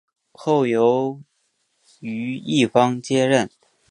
[0.31, 1.21] 后由
[1.99, 3.51] 于一方接任。